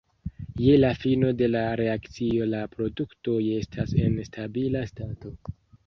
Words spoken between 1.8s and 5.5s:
reakcio la produktoj estas en stabila stato.